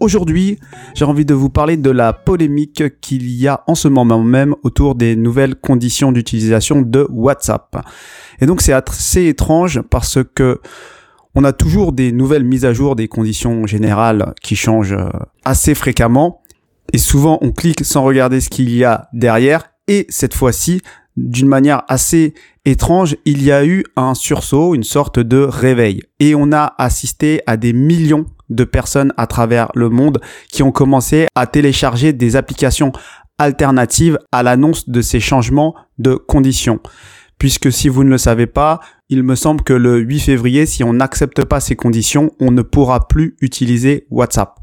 Aujourd'hui, 0.00 0.58
j'ai 0.94 1.04
envie 1.04 1.24
de 1.24 1.34
vous 1.34 1.50
parler 1.50 1.76
de 1.76 1.90
la 1.90 2.12
polémique 2.12 3.00
qu'il 3.00 3.28
y 3.30 3.48
a 3.48 3.64
en 3.66 3.74
ce 3.74 3.88
moment 3.88 4.22
même 4.22 4.54
autour 4.62 4.94
des 4.94 5.16
nouvelles 5.16 5.56
conditions 5.56 6.12
d'utilisation 6.12 6.82
de 6.82 7.06
WhatsApp. 7.10 7.84
Et 8.40 8.46
donc 8.46 8.60
c'est 8.60 8.72
assez 8.72 9.26
étrange 9.26 9.82
parce 9.82 10.18
que 10.34 10.60
on 11.34 11.44
a 11.44 11.52
toujours 11.52 11.92
des 11.92 12.12
nouvelles 12.12 12.44
mises 12.44 12.64
à 12.64 12.72
jour 12.72 12.96
des 12.96 13.08
conditions 13.08 13.66
générales 13.66 14.34
qui 14.40 14.56
changent 14.56 14.92
euh, 14.92 15.08
assez 15.44 15.74
fréquemment 15.74 16.42
et 16.92 16.98
souvent 16.98 17.38
on 17.42 17.52
clique 17.52 17.84
sans 17.84 18.02
regarder 18.02 18.40
ce 18.40 18.48
qu'il 18.48 18.70
y 18.70 18.84
a 18.84 19.08
derrière 19.12 19.70
et 19.88 20.06
cette 20.08 20.34
fois-ci 20.34 20.80
d'une 21.16 21.48
manière 21.48 21.82
assez 21.88 22.34
étrange, 22.64 23.16
il 23.24 23.42
y 23.42 23.50
a 23.50 23.66
eu 23.66 23.84
un 23.96 24.14
sursaut, 24.14 24.74
une 24.74 24.84
sorte 24.84 25.18
de 25.18 25.38
réveil. 25.38 26.02
Et 26.20 26.36
on 26.36 26.52
a 26.52 26.74
assisté 26.78 27.40
à 27.46 27.56
des 27.56 27.72
millions 27.72 28.26
de 28.50 28.64
personnes 28.64 29.12
à 29.16 29.26
travers 29.26 29.70
le 29.74 29.88
monde 29.88 30.20
qui 30.50 30.62
ont 30.62 30.72
commencé 30.72 31.26
à 31.34 31.46
télécharger 31.46 32.12
des 32.12 32.36
applications 32.36 32.92
alternatives 33.38 34.18
à 34.32 34.42
l'annonce 34.42 34.88
de 34.88 35.00
ces 35.00 35.20
changements 35.20 35.74
de 35.98 36.14
conditions. 36.14 36.80
Puisque 37.38 37.70
si 37.70 37.88
vous 37.88 38.02
ne 38.02 38.10
le 38.10 38.18
savez 38.18 38.46
pas, 38.46 38.80
il 39.08 39.22
me 39.22 39.36
semble 39.36 39.62
que 39.62 39.72
le 39.72 39.98
8 39.98 40.20
février, 40.20 40.66
si 40.66 40.82
on 40.82 40.92
n'accepte 40.92 41.44
pas 41.44 41.60
ces 41.60 41.76
conditions, 41.76 42.32
on 42.40 42.50
ne 42.50 42.62
pourra 42.62 43.06
plus 43.06 43.36
utiliser 43.40 44.06
WhatsApp. 44.10 44.58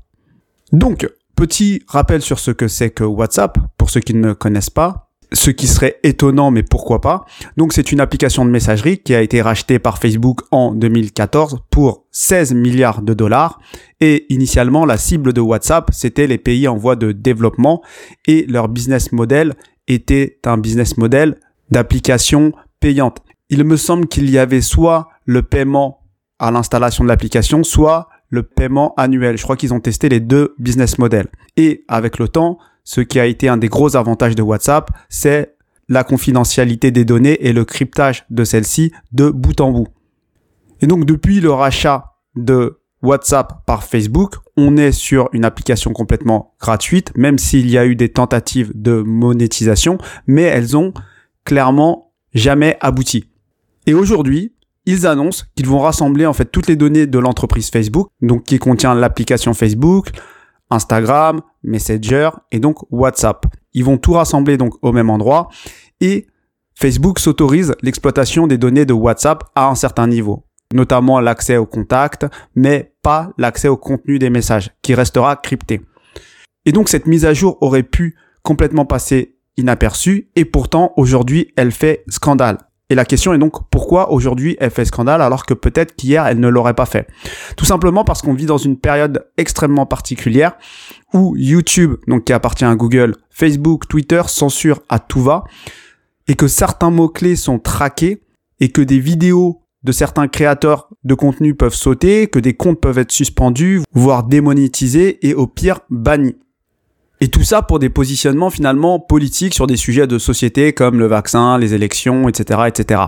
Donc, 0.73 1.09
petit 1.35 1.83
rappel 1.87 2.21
sur 2.21 2.39
ce 2.39 2.51
que 2.51 2.67
c'est 2.67 2.89
que 2.89 3.03
WhatsApp, 3.05 3.57
pour 3.77 3.89
ceux 3.89 4.01
qui 4.01 4.13
ne 4.13 4.33
connaissent 4.33 4.69
pas 4.69 5.04
ce 5.31 5.49
qui 5.49 5.67
serait 5.67 5.99
étonnant, 6.03 6.51
mais 6.51 6.63
pourquoi 6.63 7.01
pas. 7.01 7.25
Donc 7.57 7.73
c'est 7.73 7.91
une 7.91 7.99
application 7.99 8.45
de 8.45 8.49
messagerie 8.49 8.99
qui 8.99 9.13
a 9.15 9.21
été 9.21 9.41
rachetée 9.41 9.79
par 9.79 9.97
Facebook 9.97 10.41
en 10.51 10.73
2014 10.73 11.59
pour 11.69 12.05
16 12.11 12.53
milliards 12.53 13.01
de 13.01 13.13
dollars. 13.13 13.59
Et 14.01 14.25
initialement, 14.33 14.85
la 14.85 14.97
cible 14.97 15.33
de 15.33 15.41
WhatsApp, 15.41 15.89
c'était 15.91 16.27
les 16.27 16.37
pays 16.37 16.67
en 16.67 16.77
voie 16.77 16.95
de 16.95 17.11
développement 17.11 17.81
et 18.27 18.45
leur 18.47 18.69
business 18.69 19.11
model 19.11 19.53
était 19.87 20.39
un 20.45 20.57
business 20.57 20.97
model 20.97 21.39
d'application 21.69 22.51
payante. 22.79 23.19
Il 23.49 23.63
me 23.63 23.77
semble 23.77 24.07
qu'il 24.07 24.29
y 24.29 24.37
avait 24.37 24.61
soit 24.61 25.09
le 25.25 25.43
paiement 25.43 26.01
à 26.39 26.51
l'installation 26.51 27.03
de 27.03 27.09
l'application, 27.09 27.63
soit 27.63 28.09
le 28.29 28.43
paiement 28.43 28.93
annuel. 28.97 29.37
Je 29.37 29.43
crois 29.43 29.55
qu'ils 29.55 29.73
ont 29.73 29.79
testé 29.79 30.09
les 30.09 30.19
deux 30.19 30.55
business 30.59 30.97
models. 30.97 31.27
Et 31.57 31.85
avec 31.87 32.19
le 32.19 32.27
temps, 32.27 32.57
ce 32.85 33.01
qui 33.01 33.19
a 33.19 33.25
été 33.25 33.49
un 33.49 33.57
des 33.57 33.67
gros 33.67 33.97
avantages 33.97 34.35
de 34.35 34.41
WhatsApp, 34.41 34.89
c'est 35.09 35.55
la 35.89 36.03
confidentialité 36.03 36.91
des 36.91 37.03
données 37.03 37.45
et 37.45 37.51
le 37.51 37.65
cryptage 37.65 38.25
de 38.29 38.43
celles-ci 38.43 38.93
de 39.11 39.29
bout 39.29 39.59
en 39.59 39.71
bout. 39.71 39.87
Et 40.81 40.87
donc 40.87 41.05
depuis 41.05 41.41
le 41.41 41.51
rachat 41.51 42.15
de 42.35 42.79
WhatsApp 43.01 43.65
par 43.65 43.83
Facebook, 43.83 44.35
on 44.57 44.77
est 44.77 44.91
sur 44.91 45.29
une 45.33 45.45
application 45.45 45.91
complètement 45.93 46.53
gratuite, 46.59 47.11
même 47.17 47.37
s'il 47.37 47.69
y 47.69 47.77
a 47.77 47.85
eu 47.85 47.95
des 47.95 48.09
tentatives 48.09 48.71
de 48.73 49.01
monétisation, 49.01 49.97
mais 50.27 50.43
elles 50.43 50.77
ont 50.77 50.93
clairement 51.43 52.13
jamais 52.33 52.77
abouti. 52.81 53.29
Et 53.85 53.93
aujourd'hui, 53.93 54.53
ils 54.85 55.07
annoncent 55.07 55.45
qu'ils 55.55 55.67
vont 55.67 55.79
rassembler 55.79 56.25
en 56.25 56.33
fait 56.33 56.45
toutes 56.45 56.67
les 56.67 56.75
données 56.75 57.07
de 57.07 57.19
l'entreprise 57.19 57.69
Facebook, 57.69 58.09
donc 58.21 58.43
qui 58.43 58.59
contient 58.59 58.95
l'application 58.95 59.53
Facebook, 59.53 60.09
Instagram, 60.69 61.41
Messenger 61.63 62.29
et 62.51 62.59
donc 62.59 62.77
WhatsApp. 62.91 63.45
Ils 63.73 63.85
vont 63.85 63.97
tout 63.97 64.13
rassembler 64.13 64.57
donc 64.57 64.73
au 64.81 64.91
même 64.91 65.09
endroit 65.09 65.49
et 66.01 66.27
Facebook 66.75 67.19
s'autorise 67.19 67.73
l'exploitation 67.81 68.47
des 68.47 68.57
données 68.57 68.85
de 68.85 68.93
WhatsApp 68.93 69.43
à 69.55 69.67
un 69.67 69.75
certain 69.75 70.07
niveau, 70.07 70.45
notamment 70.73 71.21
l'accès 71.21 71.57
aux 71.57 71.65
contacts, 71.65 72.25
mais 72.53 72.93
pas 73.01 73.31
l'accès 73.37 73.69
au 73.69 73.77
contenu 73.77 74.19
des 74.19 74.29
messages, 74.29 74.71
qui 74.81 74.93
restera 74.93 75.37
crypté. 75.37 75.81
Et 76.65 76.73
donc 76.73 76.89
cette 76.89 77.05
mise 77.05 77.25
à 77.25 77.33
jour 77.33 77.57
aurait 77.61 77.83
pu 77.83 78.17
complètement 78.43 78.85
passer 78.85 79.37
inaperçue, 79.57 80.29
et 80.35 80.43
pourtant 80.43 80.91
aujourd'hui 80.97 81.53
elle 81.55 81.71
fait 81.71 82.03
scandale. 82.09 82.57
Et 82.89 82.95
la 82.95 83.05
question 83.05 83.33
est 83.33 83.39
donc 83.39 83.67
pourquoi 83.71 84.11
aujourd'hui 84.11 84.57
elle 84.59 84.69
fait 84.69 84.85
scandale 84.85 85.21
alors 85.21 85.45
que 85.45 85.55
peut-être 85.55 85.95
qu'hier 85.95 86.27
elle 86.27 86.39
ne 86.39 86.47
l'aurait 86.47 86.75
pas 86.75 86.85
fait? 86.85 87.07
Tout 87.57 87.65
simplement 87.65 88.03
parce 88.03 88.21
qu'on 88.21 88.33
vit 88.33 88.45
dans 88.45 88.59
une 88.59 88.77
période 88.77 89.25
extrêmement 89.37 89.87
particulière 89.87 90.55
où 91.13 91.35
YouTube, 91.35 91.95
donc 92.07 92.25
qui 92.25 92.33
appartient 92.33 92.65
à 92.65 92.75
Google, 92.75 93.15
Facebook, 93.31 93.87
Twitter 93.87 94.21
censurent 94.27 94.81
à 94.89 94.99
tout 94.99 95.21
va 95.21 95.45
et 96.27 96.35
que 96.35 96.47
certains 96.47 96.91
mots-clés 96.91 97.35
sont 97.35 97.59
traqués 97.59 98.21
et 98.59 98.69
que 98.69 98.81
des 98.81 98.99
vidéos 98.99 99.63
de 99.83 99.91
certains 99.91 100.27
créateurs 100.27 100.89
de 101.03 101.13
contenu 101.13 101.53
peuvent 101.53 101.75
sauter, 101.75 102.27
que 102.27 102.39
des 102.39 102.55
comptes 102.55 102.81
peuvent 102.81 102.97
être 102.97 103.11
suspendus, 103.11 103.83
voire 103.93 104.23
démonétisés 104.23 105.27
et 105.27 105.35
au 105.35 105.45
pire 105.45 105.79
bannis. 105.89 106.35
Et 107.25 107.27
tout 107.27 107.43
ça 107.43 107.63
pour 107.63 107.79
des 107.79 107.89
positionnements 107.89 108.51
finalement 108.51 108.99
politiques 108.99 109.55
sur 109.55 109.65
des 109.65 109.77
sujets 109.77 110.05
de 110.05 110.19
société 110.19 110.73
comme 110.73 110.99
le 110.99 111.07
vaccin, 111.07 111.57
les 111.57 111.73
élections, 111.73 112.29
etc., 112.29 112.65
etc. 112.67 113.01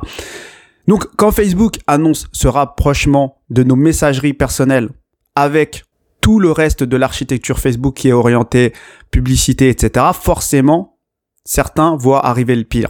Donc, 0.88 1.06
quand 1.18 1.30
Facebook 1.30 1.78
annonce 1.86 2.26
ce 2.32 2.48
rapprochement 2.48 3.44
de 3.52 3.62
nos 3.62 3.76
messageries 3.76 4.34
personnelles 4.34 4.90
avec 5.36 5.84
tout 6.20 6.40
le 6.40 6.52
reste 6.52 6.84
de 6.84 6.98
l'architecture 6.98 7.60
Facebook 7.60 7.94
qui 7.94 8.08
est 8.08 8.12
orienté 8.12 8.74
publicité, 9.12 9.70
etc., 9.70 10.08
forcément, 10.20 10.98
certains 11.46 11.96
voient 11.96 12.26
arriver 12.26 12.56
le 12.56 12.64
pire. 12.64 12.90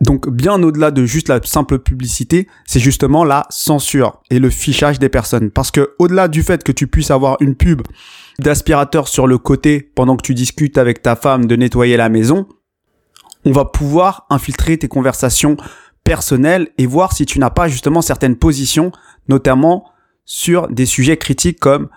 Donc 0.00 0.28
bien 0.28 0.62
au-delà 0.62 0.90
de 0.90 1.06
juste 1.06 1.28
la 1.28 1.40
simple 1.42 1.78
publicité, 1.78 2.48
c'est 2.66 2.80
justement 2.80 3.24
la 3.24 3.46
censure 3.48 4.20
et 4.30 4.38
le 4.38 4.50
fichage 4.50 4.98
des 4.98 5.08
personnes. 5.08 5.50
Parce 5.50 5.70
que 5.70 5.94
au-delà 5.98 6.28
du 6.28 6.42
fait 6.42 6.62
que 6.62 6.72
tu 6.72 6.86
puisses 6.86 7.10
avoir 7.10 7.38
une 7.40 7.54
pub 7.54 7.82
d'aspirateur 8.38 9.08
sur 9.08 9.26
le 9.26 9.38
côté 9.38 9.80
pendant 9.80 10.16
que 10.16 10.22
tu 10.22 10.34
discutes 10.34 10.76
avec 10.76 11.00
ta 11.00 11.16
femme 11.16 11.46
de 11.46 11.56
nettoyer 11.56 11.96
la 11.96 12.10
maison, 12.10 12.46
on 13.46 13.52
va 13.52 13.64
pouvoir 13.64 14.26
infiltrer 14.28 14.76
tes 14.76 14.88
conversations 14.88 15.56
personnelles 16.04 16.68
et 16.76 16.86
voir 16.86 17.12
si 17.12 17.24
tu 17.24 17.38
n'as 17.38 17.50
pas 17.50 17.68
justement 17.68 18.02
certaines 18.02 18.36
positions, 18.36 18.92
notamment 19.28 19.90
sur 20.26 20.68
des 20.68 20.86
sujets 20.86 21.16
critiques 21.16 21.58
comme 21.58 21.88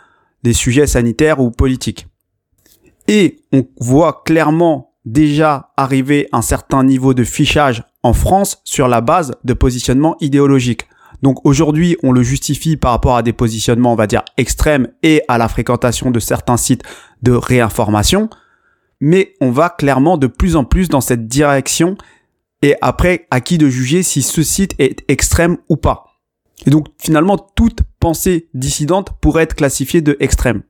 des 0.44 0.54
sujets 0.54 0.88
sanitaires 0.88 1.42
ou 1.42 1.52
politiques. 1.52 2.08
Et 3.08 3.42
on 3.52 3.68
voit 3.80 4.22
clairement 4.26 4.89
déjà 5.06 5.72
arriver 5.78 6.28
un 6.32 6.42
certain 6.42 6.84
niveau 6.84 7.14
de 7.14 7.24
fichage 7.24 7.84
en 8.04 8.14
France 8.14 8.62
sur 8.64 8.88
la 8.88 9.02
base 9.02 9.36
de 9.44 9.54
positionnement 9.54 10.16
idéologique. 10.20 10.88
Donc 11.22 11.46
aujourd'hui, 11.46 11.98
on 12.04 12.12
le 12.12 12.24
justifie 12.24 12.78
par 12.78 12.92
rapport 12.92 13.18
à 13.18 13.24
des 13.24 13.34
positionnements, 13.34 13.94
on 13.94 13.98
va 13.98 14.08
dire, 14.08 14.24
extrêmes 14.38 14.88
et 15.04 15.22
à 15.28 15.38
la 15.38 15.50
fréquentation 15.50 16.12
de 16.12 16.20
certains 16.20 16.58
sites 16.58 16.84
de 17.22 17.32
réinformation. 17.32 18.30
Mais 19.02 19.34
on 19.42 19.52
va 19.52 19.70
clairement 19.70 20.18
de 20.18 20.28
plus 20.28 20.56
en 20.56 20.64
plus 20.64 20.90
dans 20.90 21.02
cette 21.02 21.28
direction 21.28 21.98
et 22.62 22.76
après, 22.82 23.28
à 23.32 23.40
qui 23.42 23.58
de 23.58 23.70
juger 23.70 24.04
si 24.04 24.22
ce 24.22 24.44
site 24.44 24.76
est 24.80 25.04
extrême 25.08 25.58
ou 25.70 25.78
pas. 25.78 26.06
Et 26.66 26.70
donc 26.70 26.88
finalement, 26.98 27.38
toute 27.38 27.82
pensée 28.00 28.50
dissidente 28.54 29.12
pourrait 29.22 29.44
être 29.44 29.56
classifiée 29.56 30.02
de 30.02 30.18
extrême. 30.20 30.64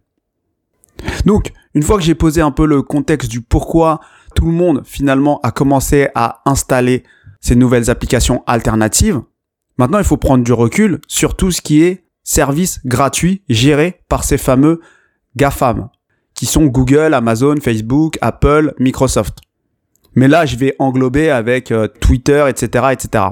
Donc, 1.26 1.54
une 1.74 1.84
fois 1.84 1.98
que 1.98 2.04
j'ai 2.04 2.16
posé 2.16 2.42
un 2.42 2.52
peu 2.52 2.66
le 2.66 2.82
contexte 2.82 3.30
du 3.30 3.42
pourquoi 3.42 4.02
tout 4.36 4.46
le 4.46 4.52
monde 4.52 4.82
finalement 4.86 5.40
a 5.42 5.52
commencé 5.52 6.10
à 6.16 6.42
installer 6.46 7.04
ces 7.42 7.56
nouvelles 7.56 7.90
applications 7.90 8.44
alternatives, 8.48 9.22
maintenant 9.78 10.00
il 10.00 10.04
faut 10.04 10.18
prendre 10.18 10.44
du 10.44 10.54
recul 10.54 11.00
sur 11.08 11.36
tout 11.36 11.52
ce 11.52 11.62
qui 11.62 11.84
est 11.84 12.06
service 12.24 12.80
gratuit 12.86 13.42
géré 13.50 14.02
par 14.08 14.24
ces 14.24 14.38
fameux 14.38 14.81
GAFAM, 15.36 15.90
qui 16.36 16.46
sont 16.46 16.66
Google, 16.66 17.14
Amazon, 17.14 17.56
Facebook, 17.62 18.18
Apple, 18.22 18.74
Microsoft. 18.80 19.40
Mais 20.16 20.28
là, 20.28 20.46
je 20.46 20.56
vais 20.56 20.75
englober 20.80 21.30
avec 21.30 21.72
euh, 21.72 21.88
Twitter, 21.88 22.46
etc., 22.48 22.88
etc. 22.92 23.25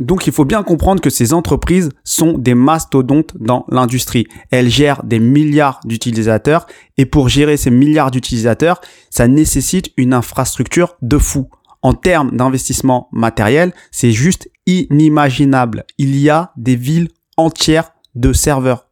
Donc 0.00 0.26
il 0.26 0.32
faut 0.32 0.46
bien 0.46 0.62
comprendre 0.62 1.02
que 1.02 1.10
ces 1.10 1.34
entreprises 1.34 1.90
sont 2.04 2.38
des 2.38 2.54
mastodontes 2.54 3.34
dans 3.38 3.66
l'industrie. 3.68 4.26
Elles 4.50 4.70
gèrent 4.70 5.04
des 5.04 5.20
milliards 5.20 5.80
d'utilisateurs 5.84 6.66
et 6.96 7.04
pour 7.04 7.28
gérer 7.28 7.58
ces 7.58 7.70
milliards 7.70 8.10
d'utilisateurs, 8.10 8.80
ça 9.10 9.28
nécessite 9.28 9.92
une 9.98 10.14
infrastructure 10.14 10.96
de 11.02 11.18
fou. 11.18 11.50
En 11.82 11.92
termes 11.92 12.34
d'investissement 12.34 13.08
matériel, 13.12 13.72
c'est 13.90 14.12
juste 14.12 14.50
inimaginable. 14.66 15.84
Il 15.98 16.16
y 16.16 16.30
a 16.30 16.52
des 16.56 16.76
villes 16.76 17.08
entières 17.36 17.92
de 18.14 18.32
serveurs. 18.32 18.88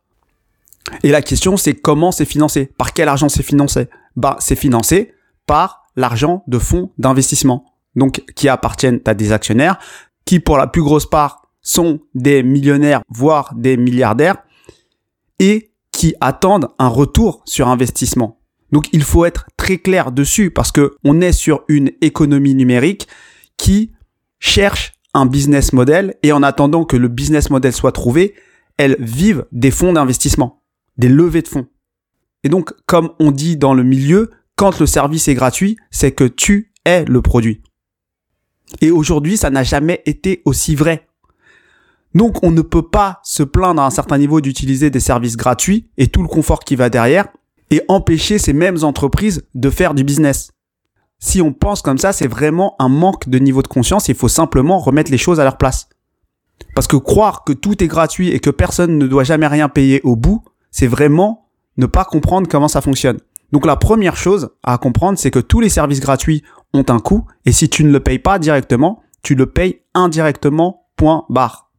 Et 1.03 1.11
la 1.11 1.23
question 1.23 1.57
c'est 1.57 1.75
comment 1.75 2.13
c'est 2.13 2.27
financé? 2.27 2.71
Par 2.77 2.93
quel 2.93 3.09
argent 3.09 3.31
c'est 3.31 3.43
financé? 3.43 3.89
Bah 4.17 4.37
c'est 4.41 4.57
financé 4.57 5.13
par 5.47 5.85
l'argent 5.97 6.45
de 6.49 6.59
fonds 6.59 6.93
d'investissement 6.99 7.65
donc 7.97 8.23
qui 8.35 8.49
appartiennent 8.49 9.01
à 9.05 9.15
des 9.15 9.33
actionnaires 9.33 9.79
qui 10.29 10.41
pour 10.41 10.59
la 10.59 10.67
plus 10.67 10.83
grosse 10.83 11.09
part 11.09 11.41
sont 11.63 12.01
des 12.15 12.43
millionnaires, 12.43 13.01
voire 13.09 13.55
des 13.55 13.79
milliardaires, 13.79 14.37
et 15.39 15.71
qui 15.91 16.15
attendent 16.21 16.69
un 16.79 16.89
retour 16.89 17.41
sur 17.47 17.67
investissement. 17.67 18.39
Donc 18.71 18.91
il 18.93 19.05
faut 19.05 19.25
être 19.25 19.47
très 19.57 19.79
clair 19.79 20.13
dessus 20.13 20.51
parce 20.51 20.71
que 20.71 20.97
on 21.03 21.23
est 21.23 21.33
sur 21.33 21.65
une 21.67 21.93
économie 22.03 22.55
numérique 22.55 23.09
qui 23.57 23.93
cherche 24.39 24.93
un 25.15 25.25
business 25.25 25.73
model 25.73 26.15
et 26.23 26.33
en 26.33 26.43
attendant 26.43 26.85
que 26.85 26.99
le 26.99 27.09
business 27.09 27.49
model 27.49 27.73
soit 27.73 27.93
trouvé, 27.93 28.35
elles 28.77 28.97
vivent 28.99 29.47
des 29.51 29.71
fonds 29.71 29.95
d'investissement, 29.95 30.63
des 30.99 31.09
levées 31.09 31.41
de 31.41 31.49
fonds. 31.49 31.69
Et 32.45 32.51
donc, 32.51 32.75
comme 32.85 33.13
on 33.19 33.31
dit 33.31 33.57
dans 33.57 33.73
le 33.73 33.83
milieu, 33.83 34.31
quand 34.57 34.79
le 34.79 34.85
service 34.85 35.27
est 35.29 35.35
gratuit, 35.35 35.79
c'est 35.91 36.13
que 36.13 36.25
tu 36.25 36.75
es 36.85 37.07
le 37.07 37.23
produit. 37.23 37.63
Et 38.81 38.91
aujourd'hui, 38.91 39.37
ça 39.37 39.51
n'a 39.51 39.63
jamais 39.63 40.03
été 40.07 40.43
aussi 40.45 40.75
vrai. 40.75 41.07
Donc, 42.15 42.43
on 42.43 42.51
ne 42.51 42.63
peut 42.63 42.83
pas 42.83 43.21
se 43.23 43.43
plaindre 43.43 43.83
à 43.83 43.87
un 43.87 43.91
certain 43.91 44.19
niveau 44.19 44.41
d'utiliser 44.41 44.91
des 44.91 45.01
services 45.01 45.37
gratuits 45.37 45.89
et 45.99 46.09
tout 46.09 46.23
le 46.23 46.29
confort 46.29 46.61
qui 46.61 46.77
va 46.77 46.91
derrière 46.91 47.29
et 47.71 47.83
empêcher 47.89 48.39
ces 48.39 48.53
mêmes 48.53 48.83
entreprises 48.83 49.45
de 49.55 49.71
faire 49.71 49.95
du 49.95 50.05
business. 50.05 50.53
Si 51.19 51.43
on 51.43 51.53
pense 51.53 51.83
comme 51.83 51.99
ça, 51.99 52.13
c'est 52.13 52.29
vraiment 52.29 52.77
un 52.79 52.89
manque 52.89 53.29
de 53.29 53.39
niveau 53.39 53.63
de 53.63 53.69
conscience. 53.69 54.09
Il 54.09 54.15
faut 54.15 54.29
simplement 54.29 54.79
remettre 54.79 55.11
les 55.11 55.19
choses 55.19 55.41
à 55.41 55.45
leur 55.45 55.59
place. 55.59 55.89
Parce 56.75 56.87
que 56.87 56.97
croire 56.97 57.45
que 57.45 57.53
tout 57.53 57.83
est 57.83 57.89
gratuit 57.89 58.31
et 58.31 58.41
que 58.41 58.51
personne 58.51 58.99
ne 58.99 59.07
doit 59.07 59.25
jamais 59.25 59.47
rien 59.47 59.69
payer 59.69 60.01
au 60.05 60.17
bout, 60.17 60.43
c'est 60.71 60.87
vraiment 60.87 61.49
ne 61.77 61.87
pas 61.87 62.05
comprendre 62.05 62.49
comment 62.49 62.69
ça 62.69 62.81
fonctionne. 62.81 63.19
Donc 63.53 63.67
la 63.67 63.77
première 63.77 64.17
chose 64.17 64.51
à 64.63 64.79
comprendre, 64.79 65.19
c'est 65.19 65.31
que 65.31 65.39
tous 65.39 65.61
les 65.61 65.69
services 65.69 66.01
gratuits 66.01 66.43
ont 66.75 66.85
un 66.89 66.99
coût 66.99 67.27
et 67.45 67.53
si 67.53 67.69
tu 67.69 67.85
ne 67.85 67.91
le 67.91 68.01
payes 68.01 68.19
pas 68.19 68.39
directement, 68.39 69.03
tu 69.23 69.35
le 69.35 69.47
payes 69.47 69.83
indirectement, 69.95 70.87
point 70.97 71.25
barre. 71.29 71.71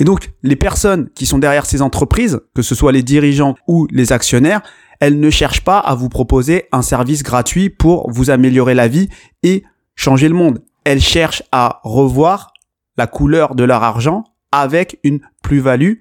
Et 0.00 0.04
donc 0.04 0.32
les 0.42 0.56
personnes 0.56 1.08
qui 1.14 1.26
sont 1.26 1.38
derrière 1.38 1.66
ces 1.66 1.82
entreprises, 1.82 2.40
que 2.54 2.62
ce 2.62 2.74
soit 2.74 2.92
les 2.92 3.02
dirigeants 3.02 3.54
ou 3.66 3.86
les 3.90 4.12
actionnaires, 4.12 4.62
elles 5.00 5.20
ne 5.20 5.30
cherchent 5.30 5.64
pas 5.64 5.78
à 5.78 5.94
vous 5.94 6.08
proposer 6.08 6.66
un 6.72 6.82
service 6.82 7.22
gratuit 7.22 7.70
pour 7.70 8.10
vous 8.10 8.30
améliorer 8.30 8.74
la 8.74 8.88
vie 8.88 9.08
et 9.42 9.64
changer 9.94 10.28
le 10.28 10.34
monde. 10.34 10.62
Elles 10.84 11.00
cherchent 11.00 11.42
à 11.52 11.80
revoir 11.84 12.52
la 12.96 13.06
couleur 13.06 13.54
de 13.54 13.64
leur 13.64 13.82
argent 13.82 14.24
avec 14.50 14.98
une 15.04 15.20
plus-value 15.42 15.94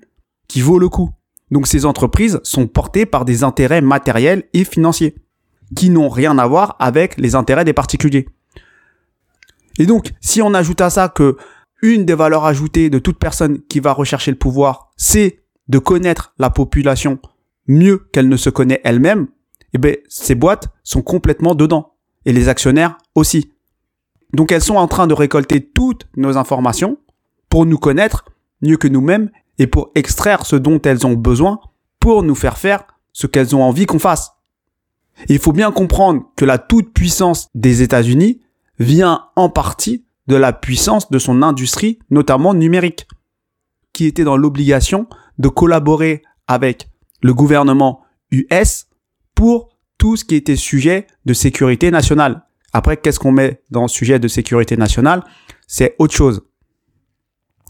qui 0.48 0.62
vaut 0.62 0.80
le 0.80 0.90
coup. 0.90 1.12
Donc 1.52 1.68
ces 1.68 1.86
entreprises 1.86 2.40
sont 2.44 2.68
portées 2.68 3.06
par 3.06 3.24
des 3.24 3.44
intérêts 3.44 3.82
matériels 3.82 4.44
et 4.54 4.64
financiers 4.64 5.16
qui 5.76 5.90
n'ont 5.90 6.10
rien 6.10 6.38
à 6.38 6.48
voir 6.48 6.76
avec 6.80 7.18
les 7.18 7.36
intérêts 7.36 7.66
des 7.66 7.74
particuliers. 7.74 8.28
Et 9.80 9.86
donc, 9.86 10.12
si 10.22 10.42
on 10.42 10.54
ajoute 10.54 10.82
à 10.82 10.90
ça 10.90 11.10
que 11.10 11.38
une 11.82 12.06
des 12.06 12.16
valeurs 12.16 12.46
ajoutées 12.46 12.90
de 12.90 13.00
toute 13.00 13.20
personne 13.20 13.62
qui 13.70 13.80
va 13.80 13.94
rechercher 13.94 14.32
le 14.32 14.38
pouvoir, 14.38 14.92
c'est 14.98 15.44
de 15.68 15.80
connaître 15.80 16.34
la 16.40 16.50
population 16.50 17.20
mieux 17.68 18.08
qu'elle 18.12 18.30
ne 18.30 18.38
se 18.38 18.50
connaît 18.50 18.82
elle-même, 18.84 19.28
eh 19.74 19.78
ben, 19.78 19.96
ces 20.08 20.36
boîtes 20.36 20.70
sont 20.84 21.02
complètement 21.02 21.54
dedans. 21.54 21.94
Et 22.26 22.34
les 22.34 22.50
actionnaires 22.50 22.98
aussi. 23.16 23.54
Donc 24.34 24.52
elles 24.52 24.62
sont 24.62 24.76
en 24.76 24.88
train 24.88 25.08
de 25.08 25.14
récolter 25.14 25.62
toutes 25.62 26.08
nos 26.18 26.38
informations 26.38 26.98
pour 27.50 27.66
nous 27.66 27.78
connaître 27.78 28.26
mieux 28.62 28.78
que 28.78 28.88
nous-mêmes 28.88 29.30
et 29.60 29.68
pour 29.68 29.92
extraire 29.96 30.46
ce 30.46 30.56
dont 30.56 30.82
elles 30.82 31.06
ont 31.06 31.14
besoin 31.14 31.60
pour 32.00 32.24
nous 32.24 32.36
faire 32.36 32.58
faire 32.58 32.84
ce 33.14 33.28
qu'elles 33.28 33.56
ont 33.56 33.64
envie 33.64 33.86
qu'on 33.86 34.00
fasse. 34.00 34.34
Il 35.28 35.40
faut 35.40 35.52
bien 35.52 35.72
comprendre 35.72 36.24
que 36.36 36.46
la 36.46 36.58
toute-puissance 36.58 37.50
des 37.56 37.82
États-Unis 37.82 38.42
vient 38.80 39.26
en 39.36 39.50
partie 39.50 40.06
de 40.28 40.36
la 40.36 40.54
puissance 40.54 41.10
de 41.10 41.20
son 41.20 41.42
industrie, 41.42 42.00
notamment 42.10 42.54
numérique, 42.54 43.08
qui 43.94 44.06
était 44.06 44.24
dans 44.24 44.38
l'obligation 44.38 45.08
de 45.38 45.48
collaborer 45.48 46.24
avec 46.48 46.90
le 47.22 47.34
gouvernement 47.34 48.02
US 48.32 48.88
pour 49.34 49.70
tout 49.98 50.16
ce 50.16 50.26
qui 50.26 50.36
était 50.36 50.56
sujet 50.56 51.08
de 51.26 51.34
sécurité 51.34 51.90
nationale. 51.92 52.44
Après, 52.74 52.98
qu'est-ce 52.98 53.20
qu'on 53.20 53.32
met 53.32 53.64
dans 53.72 53.88
sujet 53.88 54.20
de 54.20 54.28
sécurité 54.28 54.78
nationale? 54.78 55.24
C'est 55.68 55.96
autre 55.98 56.14
chose. 56.14 56.42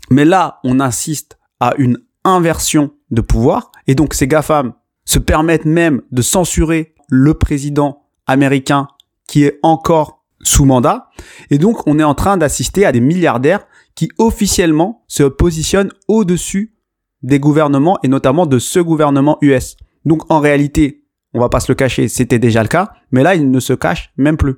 Mais 0.10 0.26
là, 0.26 0.60
on 0.64 0.80
insiste 0.80 1.38
à 1.60 1.74
une 1.78 2.00
inversion 2.24 2.92
de 3.12 3.22
pouvoir, 3.22 3.72
et 3.88 3.96
donc 3.96 4.14
ces 4.14 4.28
GAFAM 4.28 4.74
se 5.06 5.20
permettent 5.20 5.66
même 5.66 6.02
de 6.12 6.22
censurer 6.22 6.94
le 7.08 7.34
président 7.34 8.04
américain 8.26 8.88
qui 9.28 9.44
est 9.44 9.60
encore 9.64 10.26
sous 10.44 10.66
mandat, 10.66 11.10
et 11.50 11.58
donc 11.58 11.86
on 11.88 12.00
est 12.00 12.04
en 12.04 12.14
train 12.14 12.38
d'assister 12.38 12.86
à 12.86 12.92
des 12.92 13.00
milliardaires 13.00 13.66
qui 13.96 14.10
officiellement 14.18 15.04
se 15.08 15.24
positionnent 15.24 15.92
au-dessus 16.08 16.76
des 17.24 17.40
gouvernements 17.40 17.98
et 18.04 18.08
notamment 18.08 18.46
de 18.46 18.60
ce 18.60 18.80
gouvernement 18.80 19.38
US. 19.42 19.76
Donc 20.06 20.32
en 20.32 20.40
réalité, 20.40 21.04
on 21.34 21.40
va 21.40 21.50
pas 21.50 21.60
se 21.60 21.72
le 21.72 21.76
cacher, 21.76 22.08
c'était 22.08 22.40
déjà 22.40 22.62
le 22.62 22.70
cas, 22.70 22.92
mais 23.12 23.24
là 23.24 23.36
ils 23.36 23.50
ne 23.50 23.60
se 23.60 23.74
cachent 23.74 24.14
même 24.18 24.38
plus. 24.38 24.56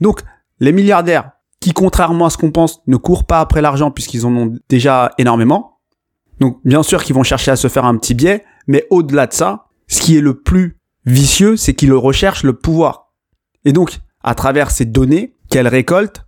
Donc 0.00 0.22
les 0.60 0.72
milliardaires 0.72 1.32
qui 1.60 1.72
contrairement 1.72 2.26
à 2.26 2.30
ce 2.30 2.38
qu'on 2.38 2.52
pense 2.52 2.80
ne 2.86 2.96
courent 2.96 3.26
pas 3.26 3.40
après 3.40 3.60
l'argent 3.60 3.90
puisqu'ils 3.90 4.24
en 4.24 4.34
ont 4.36 4.54
déjà 4.68 5.12
énormément. 5.18 5.80
Donc 6.40 6.60
bien 6.64 6.84
sûr 6.84 7.02
qu'ils 7.02 7.16
vont 7.16 7.24
chercher 7.24 7.50
à 7.50 7.56
se 7.56 7.68
faire 7.68 7.84
un 7.84 7.96
petit 7.96 8.14
biais, 8.14 8.44
mais 8.68 8.86
au-delà 8.90 9.26
de 9.26 9.32
ça, 9.32 9.66
ce 9.88 10.00
qui 10.00 10.16
est 10.16 10.20
le 10.20 10.40
plus 10.40 10.77
vicieux, 11.08 11.56
c'est 11.56 11.74
qu'ils 11.74 11.92
recherchent 11.92 12.44
le 12.44 12.54
pouvoir. 12.54 13.12
Et 13.64 13.72
donc 13.72 13.98
à 14.22 14.34
travers 14.34 14.70
ces 14.70 14.84
données 14.84 15.34
qu'elles 15.50 15.68
récoltent, 15.68 16.24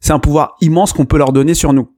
c'est 0.00 0.12
un 0.12 0.18
pouvoir 0.18 0.56
immense 0.60 0.92
qu'on 0.92 1.06
peut 1.06 1.18
leur 1.18 1.32
donner 1.32 1.54
sur 1.54 1.72
nous 1.72 1.92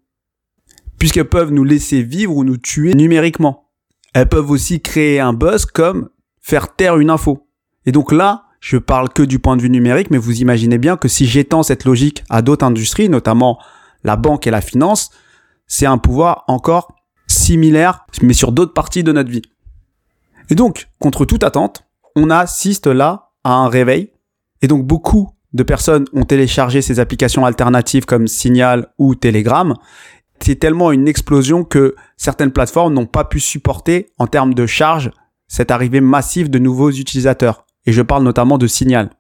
puisqu'elles 1.01 1.29
peuvent 1.29 1.51
nous 1.51 1.65
laisser 1.65 2.03
vivre 2.03 2.37
ou 2.37 2.45
nous 2.45 2.59
tuer 2.59 2.95
numériquement. 2.95 3.71
Elles 4.13 4.29
peuvent 4.29 4.51
aussi 4.51 4.81
créer 4.81 5.19
un 5.19 5.33
buzz 5.33 5.65
comme 5.65 6.11
faire 6.41 6.77
taire 6.77 6.99
une 6.99 7.11
info. 7.11 7.49
Et 7.87 7.91
donc 7.91 8.13
là, 8.13 8.45
je 8.61 8.77
parle 8.77 9.09
que 9.09 9.23
du 9.23 9.39
point 9.39 9.57
de 9.57 9.63
vue 9.63 9.71
numérique, 9.71 10.11
mais 10.11 10.19
vous 10.19 10.43
imaginez 10.43 10.77
bien 10.77 10.99
que 10.99 11.09
si 11.09 11.27
j'étends 11.27 11.63
cette 11.63 11.87
logique 11.87 12.23
à 12.29 12.43
d'autres 12.43 12.67
industries, 12.67 13.09
notamment 13.09 13.59
la 14.05 14.17
banque 14.17 14.47
et 14.47 14.51
la 14.51 14.61
finance, 14.61 15.11
c'est 15.67 15.87
un 15.87 15.97
pouvoir 15.97 16.45
encore 16.49 16.95
similaire, 17.27 18.05
mais 18.21 18.35
sur 18.35 18.53
d'autres 18.53 18.75
parties 18.75 19.03
de 19.03 19.13
notre 19.13 19.31
vie. 19.31 19.43
Et 20.51 20.55
donc, 20.55 20.91
contre 20.99 21.25
toute 21.25 21.45
attente, 21.45 21.87
on 22.17 22.31
assiste 22.31 22.87
là 22.87 23.31
à 23.45 23.55
un 23.55 23.69
réveil. 23.69 24.13
Et 24.63 24.69
donc, 24.69 24.87
beaucoup 24.87 25.31
de 25.53 25.63
personnes 25.63 26.05
ont 26.13 26.25
téléchargé 26.25 26.83
ces 26.83 27.01
applications 27.01 27.45
alternatives 27.45 28.05
comme 28.05 28.29
Signal 28.29 28.93
ou 28.99 29.15
Telegram 29.15 29.75
c'est 30.43 30.57
tellement 30.57 30.93
une 30.93 31.09
explosion 31.09 31.65
que 31.65 31.95
certaines 32.17 32.53
plateformes 32.53 32.95
n'ont 32.95 33.07
pas 33.07 33.25
pu 33.25 33.41
supporter 33.41 34.11
en 34.19 34.27
termes 34.27 34.55
de 34.55 34.67
charge 34.67 35.11
cette 35.49 35.71
arrivée 35.71 36.01
massive 36.01 36.51
de 36.51 36.59
nouveaux 36.59 36.91
utilisateurs. 36.91 37.67
Et 37.87 37.93
je 37.93 38.03
parle 38.03 38.25
notamment 38.25 38.59
de 38.59 38.67
Signal. 38.67 39.11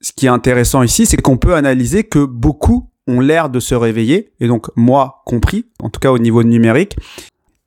Ce 0.00 0.12
qui 0.12 0.26
est 0.26 0.30
intéressant 0.30 0.82
ici, 0.82 1.06
c'est 1.06 1.20
qu'on 1.20 1.36
peut 1.36 1.54
analyser 1.54 2.04
que 2.04 2.24
beaucoup 2.24 2.90
ont 3.06 3.20
l'air 3.20 3.50
de 3.50 3.60
se 3.60 3.74
réveiller, 3.74 4.32
et 4.40 4.48
donc 4.48 4.68
moi 4.74 5.22
compris, 5.26 5.66
en 5.80 5.90
tout 5.90 6.00
cas 6.00 6.10
au 6.10 6.18
niveau 6.18 6.42
numérique. 6.42 6.96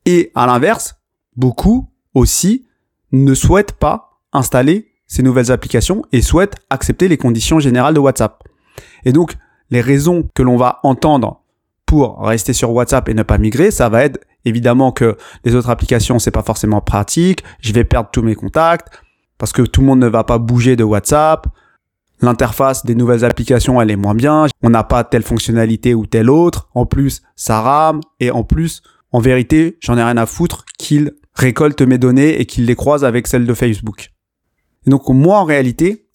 Et 0.04 0.30
à 0.34 0.46
l'inverse, 0.46 0.96
beaucoup 1.36 1.88
aussi 2.14 2.66
ne 3.12 3.34
souhaitent 3.34 3.72
pas 3.72 4.09
installer 4.32 4.92
ces 5.06 5.22
nouvelles 5.22 5.50
applications 5.50 6.04
et 6.12 6.22
souhaitent 6.22 6.56
accepter 6.70 7.08
les 7.08 7.16
conditions 7.16 7.58
générales 7.58 7.94
de 7.94 8.00
WhatsApp. 8.00 8.42
Et 9.04 9.12
donc, 9.12 9.36
les 9.70 9.80
raisons 9.80 10.28
que 10.34 10.42
l'on 10.42 10.56
va 10.56 10.80
entendre 10.82 11.42
pour 11.86 12.20
rester 12.20 12.52
sur 12.52 12.70
WhatsApp 12.70 13.08
et 13.08 13.14
ne 13.14 13.24
pas 13.24 13.38
migrer, 13.38 13.70
ça 13.70 13.88
va 13.88 14.04
être 14.04 14.20
évidemment 14.44 14.92
que 14.92 15.16
les 15.44 15.54
autres 15.54 15.70
applications, 15.70 16.18
c'est 16.18 16.30
pas 16.30 16.42
forcément 16.42 16.80
pratique, 16.80 17.42
je 17.60 17.72
vais 17.72 17.84
perdre 17.84 18.10
tous 18.12 18.22
mes 18.22 18.36
contacts, 18.36 18.88
parce 19.38 19.52
que 19.52 19.62
tout 19.62 19.80
le 19.80 19.88
monde 19.88 19.98
ne 19.98 20.06
va 20.06 20.22
pas 20.22 20.38
bouger 20.38 20.76
de 20.76 20.84
WhatsApp, 20.84 21.46
l'interface 22.20 22.86
des 22.86 22.94
nouvelles 22.94 23.24
applications, 23.24 23.80
elle 23.80 23.90
est 23.90 23.96
moins 23.96 24.14
bien, 24.14 24.46
on 24.62 24.70
n'a 24.70 24.84
pas 24.84 25.02
telle 25.02 25.22
fonctionnalité 25.22 25.94
ou 25.94 26.06
telle 26.06 26.30
autre, 26.30 26.68
en 26.74 26.86
plus, 26.86 27.22
ça 27.34 27.60
rame, 27.60 28.00
et 28.20 28.30
en 28.30 28.44
plus, 28.44 28.82
en 29.12 29.18
vérité, 29.18 29.76
j'en 29.80 29.98
ai 29.98 30.04
rien 30.04 30.16
à 30.16 30.26
foutre 30.26 30.64
qu'ils 30.78 31.12
récoltent 31.34 31.82
mes 31.82 31.98
données 31.98 32.40
et 32.40 32.46
qu'ils 32.46 32.66
les 32.66 32.76
croisent 32.76 33.04
avec 33.04 33.26
celles 33.26 33.46
de 33.46 33.54
Facebook. 33.54 34.10
Et 34.86 34.90
donc, 34.90 35.08
moi, 35.08 35.38
en 35.38 35.44
réalité, 35.44 36.08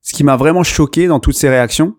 ce 0.00 0.12
qui 0.12 0.24
m'a 0.24 0.36
vraiment 0.36 0.62
choqué 0.62 1.06
dans 1.06 1.20
toutes 1.20 1.36
ces 1.36 1.48
réactions, 1.48 1.96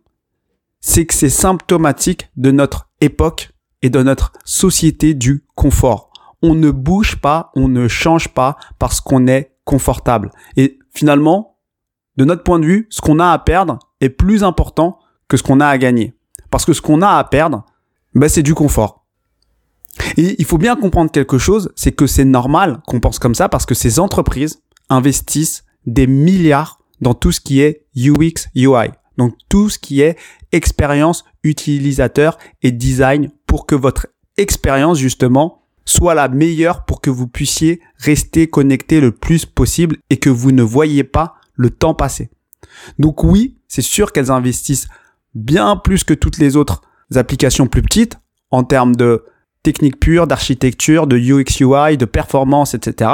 c'est 0.79 1.05
que 1.05 1.13
c'est 1.13 1.29
symptomatique 1.29 2.29
de 2.35 2.51
notre 2.51 2.89
époque 3.01 3.51
et 3.81 3.89
de 3.89 4.01
notre 4.01 4.33
société 4.45 5.13
du 5.13 5.45
confort. 5.55 6.11
On 6.41 6.55
ne 6.55 6.71
bouge 6.71 7.17
pas, 7.17 7.51
on 7.55 7.67
ne 7.67 7.87
change 7.87 8.29
pas 8.29 8.57
parce 8.79 8.99
qu'on 8.99 9.27
est 9.27 9.55
confortable. 9.63 10.31
Et 10.57 10.79
finalement, 10.93 11.59
de 12.17 12.25
notre 12.25 12.43
point 12.43 12.59
de 12.59 12.65
vue, 12.65 12.87
ce 12.89 13.01
qu'on 13.01 13.19
a 13.19 13.31
à 13.31 13.39
perdre 13.39 13.79
est 13.99 14.09
plus 14.09 14.43
important 14.43 14.99
que 15.27 15.37
ce 15.37 15.43
qu'on 15.43 15.59
a 15.59 15.67
à 15.67 15.77
gagner. 15.77 16.15
Parce 16.49 16.65
que 16.65 16.73
ce 16.73 16.81
qu'on 16.81 17.01
a 17.01 17.09
à 17.09 17.23
perdre, 17.23 17.65
ben, 18.15 18.27
c'est 18.27 18.43
du 18.43 18.55
confort. 18.55 19.05
Et 20.17 20.35
il 20.39 20.45
faut 20.45 20.57
bien 20.57 20.75
comprendre 20.75 21.11
quelque 21.11 21.37
chose, 21.37 21.71
c'est 21.75 21.91
que 21.91 22.07
c'est 22.07 22.25
normal 22.25 22.81
qu'on 22.87 22.99
pense 22.99 23.19
comme 23.19 23.35
ça 23.35 23.49
parce 23.49 23.65
que 23.65 23.75
ces 23.75 23.99
entreprises 23.99 24.61
investissent 24.89 25.63
des 25.85 26.07
milliards 26.07 26.79
dans 26.99 27.13
tout 27.13 27.31
ce 27.31 27.41
qui 27.41 27.61
est 27.61 27.85
UX, 27.95 28.47
UI. 28.55 28.89
Donc 29.17 29.35
tout 29.49 29.69
ce 29.69 29.79
qui 29.79 30.01
est 30.01 30.17
expérience 30.51 31.25
utilisateur 31.43 32.37
et 32.61 32.71
design 32.71 33.31
pour 33.47 33.65
que 33.65 33.75
votre 33.75 34.07
expérience 34.37 34.97
justement 34.97 35.63
soit 35.85 36.13
la 36.13 36.29
meilleure 36.29 36.85
pour 36.85 37.01
que 37.01 37.09
vous 37.09 37.27
puissiez 37.27 37.81
rester 37.97 38.47
connecté 38.47 39.01
le 39.01 39.11
plus 39.11 39.45
possible 39.45 39.97
et 40.09 40.17
que 40.17 40.29
vous 40.29 40.51
ne 40.51 40.63
voyez 40.63 41.03
pas 41.03 41.35
le 41.55 41.69
temps 41.69 41.93
passer. 41.93 42.29
Donc 42.99 43.23
oui, 43.23 43.57
c'est 43.67 43.81
sûr 43.81 44.11
qu'elles 44.11 44.31
investissent 44.31 44.87
bien 45.33 45.75
plus 45.75 46.03
que 46.03 46.13
toutes 46.13 46.37
les 46.37 46.55
autres 46.55 46.81
applications 47.15 47.67
plus 47.67 47.81
petites 47.81 48.17
en 48.51 48.63
termes 48.63 48.95
de 48.95 49.23
technique 49.63 49.99
pure, 49.99 50.27
d'architecture, 50.27 51.07
de 51.07 51.17
UX 51.17 51.59
UI, 51.59 51.97
de 51.97 52.05
performance, 52.05 52.73
etc. 52.73 53.11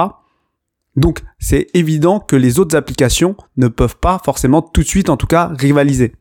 Donc 0.98 1.22
c'est 1.40 1.68
évident 1.74 2.20
que 2.20 2.36
les 2.36 2.60
autres 2.60 2.76
applications 2.76 3.38
ne 3.56 3.68
peuvent 3.68 3.98
pas 3.98 4.20
forcément 4.26 4.62
tout 4.62 4.82
de 4.82 4.88
suite 4.88 5.10
en 5.10 5.16
tout 5.16 5.28
cas 5.28 5.52
rivaliser. 5.58 6.14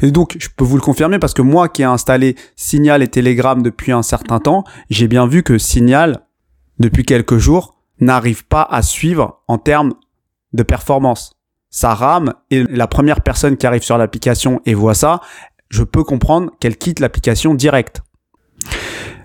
Et 0.00 0.10
donc 0.12 0.36
je 0.38 0.48
peux 0.56 0.64
vous 0.64 0.76
le 0.76 0.82
confirmer 0.82 1.18
parce 1.18 1.34
que 1.34 1.42
moi 1.42 1.68
qui 1.68 1.82
ai 1.82 1.86
installé 1.86 2.36
Signal 2.56 3.02
et 3.02 3.08
Telegram 3.08 3.60
depuis 3.62 3.92
un 3.92 4.02
certain 4.02 4.38
temps, 4.38 4.64
j'ai 4.88 5.08
bien 5.08 5.26
vu 5.26 5.42
que 5.42 5.58
Signal 5.58 6.22
depuis 6.78 7.04
quelques 7.04 7.38
jours 7.38 7.76
n'arrive 8.00 8.46
pas 8.46 8.62
à 8.62 8.82
suivre 8.82 9.42
en 9.48 9.58
termes 9.58 9.94
de 10.52 10.62
performance. 10.62 11.36
Ça 11.70 11.92
rame 11.94 12.34
et 12.50 12.62
la 12.64 12.86
première 12.86 13.20
personne 13.20 13.56
qui 13.56 13.66
arrive 13.66 13.82
sur 13.82 13.98
l'application 13.98 14.60
et 14.64 14.74
voit 14.74 14.94
ça, 14.94 15.20
je 15.70 15.82
peux 15.82 16.04
comprendre 16.04 16.52
qu'elle 16.60 16.76
quitte 16.76 17.00
l'application 17.00 17.54
direct. 17.54 18.02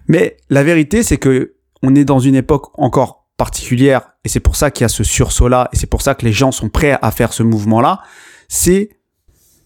Mais 0.08 0.38
la 0.50 0.64
vérité, 0.64 1.04
c'est 1.04 1.18
que 1.18 1.54
on 1.84 1.96
est 1.96 2.06
dans 2.06 2.20
une 2.20 2.36
époque 2.36 2.68
encore 2.80 3.19
particulière, 3.40 4.12
et 4.26 4.30
c'est 4.30 4.42
pour 4.42 4.58
ça 4.58 4.70
qu'il 4.70 4.84
y 4.84 4.86
a 4.86 4.90
ce 4.90 5.04
sursaut-là, 5.04 5.70
et 5.72 5.78
c'est 5.78 5.88
pour 5.88 6.02
ça 6.02 6.14
que 6.14 6.26
les 6.26 6.34
gens 6.34 6.52
sont 6.52 6.70
prêts 6.70 7.00
à 7.02 7.10
faire 7.10 7.32
ce 7.34 7.42
mouvement-là, 7.42 8.02
c'est 8.50 8.90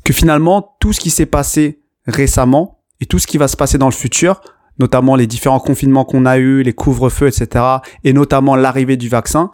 que 0.03 0.13
finalement, 0.13 0.77
tout 0.79 0.93
ce 0.93 0.99
qui 0.99 1.09
s'est 1.09 1.25
passé 1.25 1.81
récemment, 2.05 2.83
et 3.01 3.05
tout 3.05 3.19
ce 3.19 3.27
qui 3.27 3.37
va 3.37 3.47
se 3.47 3.57
passer 3.57 3.77
dans 3.77 3.87
le 3.87 3.93
futur, 3.93 4.41
notamment 4.79 5.15
les 5.15 5.27
différents 5.27 5.59
confinements 5.59 6.05
qu'on 6.05 6.25
a 6.25 6.37
eus, 6.37 6.61
les 6.63 6.73
couvre-feux, 6.73 7.27
etc., 7.27 7.65
et 8.03 8.13
notamment 8.13 8.55
l'arrivée 8.55 8.95
du 8.95 9.09
vaccin, 9.09 9.49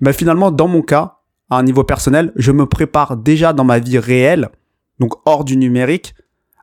ben 0.00 0.12
finalement, 0.12 0.50
dans 0.50 0.68
mon 0.68 0.82
cas, 0.82 1.18
à 1.50 1.56
un 1.56 1.62
niveau 1.62 1.82
personnel, 1.82 2.32
je 2.36 2.52
me 2.52 2.66
prépare 2.66 3.16
déjà 3.16 3.52
dans 3.52 3.64
ma 3.64 3.78
vie 3.78 3.98
réelle, 3.98 4.50
donc 5.00 5.14
hors 5.24 5.44
du 5.44 5.56
numérique, 5.56 6.14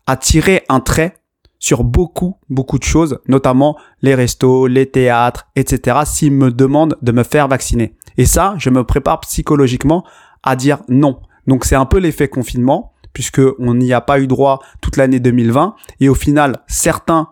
à 0.06 0.16
tirer 0.16 0.64
un 0.70 0.80
trait 0.80 1.16
sur 1.60 1.84
beaucoup, 1.84 2.38
beaucoup 2.50 2.80
de 2.80 2.84
choses, 2.84 3.20
notamment 3.28 3.78
les 4.02 4.16
restos, 4.16 4.68
les 4.68 4.86
théâtres, 4.86 5.48
etc., 5.56 6.00
s'ils 6.06 6.32
me 6.32 6.52
demandent 6.52 6.98
de 7.02 7.12
me 7.12 7.24
faire 7.24 7.48
vacciner. 7.48 7.96
Et 8.18 8.26
ça, 8.26 8.56
je 8.58 8.70
me 8.70 8.84
prépare 8.84 9.20
psychologiquement 9.22 10.06
à 10.44 10.56
dire 10.56 10.80
non. 10.88 11.20
Donc 11.48 11.66
c'est 11.66 11.76
un 11.76 11.86
peu 11.86 12.00
l'effet 12.00 12.30
confinement, 12.30 12.94
puisque 13.14 13.42
on 13.60 13.76
n'y 13.76 13.94
a 13.94 14.02
pas 14.02 14.20
eu 14.20 14.28
droit 14.28 14.60
toute 14.82 14.98
l'année 14.98 15.20
2020. 15.20 15.76
Et 16.00 16.10
au 16.10 16.16
final, 16.16 16.64
certains, 16.68 17.30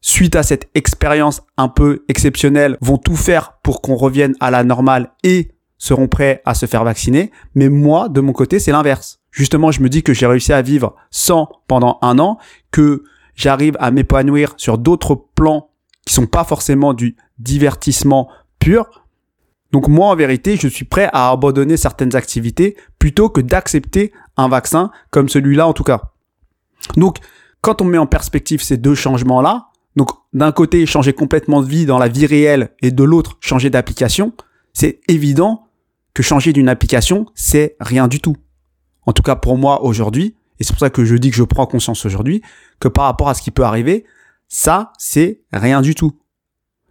suite 0.00 0.36
à 0.36 0.42
cette 0.42 0.68
expérience 0.74 1.42
un 1.56 1.68
peu 1.68 2.04
exceptionnelle, 2.08 2.76
vont 2.80 2.98
tout 2.98 3.16
faire 3.16 3.54
pour 3.62 3.82
qu'on 3.82 3.96
revienne 3.96 4.34
à 4.40 4.50
la 4.50 4.62
normale 4.62 5.10
et 5.24 5.52
seront 5.78 6.08
prêts 6.08 6.42
à 6.44 6.54
se 6.54 6.66
faire 6.66 6.84
vacciner. 6.84 7.32
Mais 7.54 7.68
moi, 7.68 8.08
de 8.08 8.20
mon 8.20 8.32
côté, 8.32 8.58
c'est 8.58 8.72
l'inverse. 8.72 9.20
Justement, 9.30 9.70
je 9.70 9.82
me 9.82 9.88
dis 9.88 10.02
que 10.02 10.14
j'ai 10.14 10.26
réussi 10.26 10.52
à 10.52 10.62
vivre 10.62 10.94
sans 11.10 11.48
pendant 11.66 11.98
un 12.02 12.18
an, 12.18 12.38
que 12.70 13.04
j'arrive 13.36 13.76
à 13.78 13.90
m'épanouir 13.92 14.54
sur 14.56 14.78
d'autres 14.78 15.14
plans 15.14 15.70
qui 16.04 16.14
sont 16.14 16.26
pas 16.26 16.44
forcément 16.44 16.94
du 16.94 17.16
divertissement 17.38 18.28
pur. 18.58 19.04
Donc 19.72 19.88
moi, 19.88 20.08
en 20.08 20.16
vérité, 20.16 20.56
je 20.56 20.68
suis 20.68 20.84
prêt 20.84 21.08
à 21.12 21.30
abandonner 21.30 21.76
certaines 21.76 22.16
activités 22.16 22.76
plutôt 22.98 23.28
que 23.28 23.40
d'accepter 23.40 24.12
un 24.36 24.48
vaccin 24.48 24.90
comme 25.10 25.28
celui-là 25.28 25.66
en 25.66 25.72
tout 25.72 25.84
cas. 25.84 26.12
Donc, 26.96 27.18
quand 27.60 27.82
on 27.82 27.84
met 27.84 27.98
en 27.98 28.06
perspective 28.06 28.62
ces 28.62 28.76
deux 28.76 28.94
changements-là, 28.94 29.68
donc 29.96 30.10
d'un 30.32 30.52
côté 30.52 30.86
changer 30.86 31.12
complètement 31.12 31.62
de 31.62 31.66
vie 31.66 31.86
dans 31.86 31.98
la 31.98 32.08
vie 32.08 32.26
réelle 32.26 32.70
et 32.80 32.90
de 32.90 33.02
l'autre 33.02 33.38
changer 33.40 33.70
d'application, 33.70 34.32
c'est 34.72 35.00
évident 35.08 35.66
que 36.14 36.22
changer 36.22 36.52
d'une 36.52 36.68
application, 36.68 37.26
c'est 37.34 37.76
rien 37.80 38.06
du 38.08 38.20
tout. 38.20 38.36
En 39.04 39.12
tout 39.12 39.22
cas 39.22 39.36
pour 39.36 39.58
moi 39.58 39.82
aujourd'hui, 39.82 40.35
et 40.58 40.64
c'est 40.64 40.72
pour 40.72 40.80
ça 40.80 40.90
que 40.90 41.04
je 41.04 41.16
dis 41.16 41.30
que 41.30 41.36
je 41.36 41.42
prends 41.42 41.66
conscience 41.66 42.04
aujourd'hui, 42.06 42.42
que 42.80 42.88
par 42.88 43.04
rapport 43.04 43.28
à 43.28 43.34
ce 43.34 43.42
qui 43.42 43.50
peut 43.50 43.64
arriver, 43.64 44.04
ça, 44.48 44.92
c'est 44.98 45.40
rien 45.52 45.82
du 45.82 45.94
tout. 45.94 46.12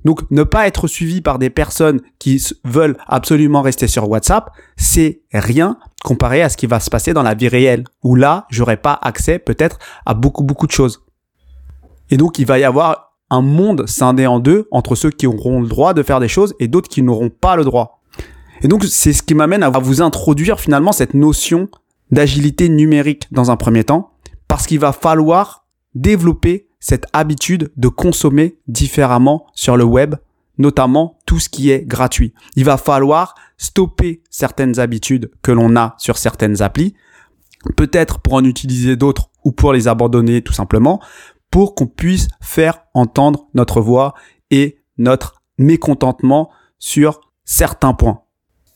Donc, 0.03 0.29
ne 0.29 0.43
pas 0.43 0.67
être 0.67 0.87
suivi 0.87 1.21
par 1.21 1.39
des 1.39 1.49
personnes 1.49 1.99
qui 2.19 2.43
veulent 2.63 2.95
absolument 3.07 3.63
rester 3.63 3.87
sur 3.87 4.07
WhatsApp, 4.07 4.51
c'est 4.77 5.21
rien 5.33 5.79
comparé 6.03 6.43
à 6.43 6.49
ce 6.49 6.57
qui 6.57 6.67
va 6.67 6.79
se 6.79 6.91
passer 6.91 7.13
dans 7.13 7.23
la 7.23 7.33
vie 7.33 7.47
réelle, 7.47 7.85
où 8.03 8.15
là, 8.15 8.45
j'aurai 8.51 8.77
pas 8.77 8.99
accès 9.01 9.39
peut-être 9.39 9.79
à 10.05 10.13
beaucoup, 10.13 10.43
beaucoup 10.43 10.67
de 10.67 10.71
choses. 10.71 11.03
Et 12.11 12.17
donc, 12.17 12.37
il 12.37 12.45
va 12.45 12.59
y 12.59 12.63
avoir 12.63 13.15
un 13.31 13.41
monde 13.41 13.87
scindé 13.87 14.27
en 14.27 14.39
deux 14.39 14.67
entre 14.69 14.93
ceux 14.93 15.09
qui 15.09 15.25
auront 15.25 15.61
le 15.61 15.67
droit 15.67 15.95
de 15.95 16.03
faire 16.03 16.19
des 16.19 16.27
choses 16.27 16.53
et 16.59 16.67
d'autres 16.67 16.89
qui 16.89 17.01
n'auront 17.01 17.31
pas 17.31 17.55
le 17.55 17.63
droit. 17.63 18.03
Et 18.61 18.67
donc, 18.67 18.83
c'est 18.83 19.13
ce 19.13 19.23
qui 19.23 19.33
m'amène 19.33 19.63
à 19.63 19.69
vous 19.69 20.03
introduire 20.03 20.59
finalement 20.59 20.91
cette 20.91 21.15
notion 21.15 21.67
d'agilité 22.15 22.69
numérique 22.69 23.27
dans 23.31 23.51
un 23.51 23.57
premier 23.57 23.83
temps, 23.83 24.13
parce 24.47 24.65
qu'il 24.65 24.79
va 24.79 24.93
falloir 24.93 25.67
développer 25.93 26.69
cette 26.79 27.07
habitude 27.11 27.73
de 27.75 27.89
consommer 27.89 28.57
différemment 28.67 29.47
sur 29.53 29.75
le 29.75 29.83
web, 29.83 30.15
notamment 30.57 31.19
tout 31.25 31.39
ce 31.39 31.49
qui 31.49 31.71
est 31.71 31.85
gratuit. 31.85 32.33
Il 32.55 32.63
va 32.63 32.77
falloir 32.77 33.35
stopper 33.57 34.23
certaines 34.29 34.79
habitudes 34.79 35.29
que 35.41 35.51
l'on 35.51 35.75
a 35.75 35.95
sur 35.97 36.17
certaines 36.17 36.61
applis, 36.61 36.95
peut-être 37.75 38.19
pour 38.19 38.35
en 38.35 38.45
utiliser 38.45 38.95
d'autres 38.95 39.29
ou 39.43 39.51
pour 39.51 39.73
les 39.73 39.89
abandonner 39.89 40.41
tout 40.41 40.53
simplement, 40.53 41.01
pour 41.51 41.75
qu'on 41.75 41.87
puisse 41.87 42.29
faire 42.41 42.79
entendre 42.93 43.47
notre 43.53 43.81
voix 43.81 44.13
et 44.51 44.77
notre 44.97 45.41
mécontentement 45.57 46.49
sur 46.79 47.19
certains 47.43 47.93
points. 47.93 48.21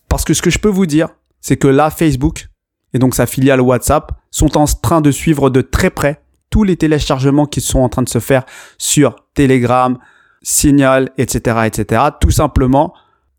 Parce 0.10 0.26
que 0.26 0.34
ce 0.34 0.42
que 0.42 0.50
je 0.50 0.60
peux 0.60 0.70
vous 0.70 0.86
dire, 0.86 1.08
c'est 1.40 1.58
que 1.58 1.68
là, 1.70 1.90
Facebook, 1.90 2.50
et 2.94 3.00
donc 3.00 3.16
sa 3.16 3.26
filiale 3.26 3.62
WhatsApp 3.62 4.12
sont 4.32 4.58
en 4.58 4.66
train 4.66 5.02
de 5.02 5.12
suivre 5.12 5.50
de 5.50 5.62
très 5.62 5.90
près 5.90 6.22
tous 6.50 6.64
les 6.64 6.78
téléchargements 6.78 7.46
qui 7.46 7.62
sont 7.62 7.80
en 7.80 7.90
train 7.90 8.02
de 8.02 8.10
se 8.10 8.20
faire 8.20 8.44
sur 8.78 9.16
Telegram, 9.34 9.98
Signal, 10.42 11.12
etc., 11.18 11.62
etc. 11.66 12.04
Tout 12.20 12.32
simplement 12.32 12.94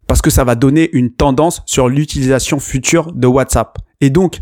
parce 0.07 0.23
que 0.23 0.31
ça 0.31 0.45
va 0.45 0.55
donner 0.55 0.91
une 0.93 1.13
tendance 1.13 1.63
sur 1.67 1.89
l'utilisation 1.89 2.59
future 2.59 3.13
de 3.13 3.27
WhatsApp. 3.27 3.79
Et 4.01 4.11
donc, 4.11 4.41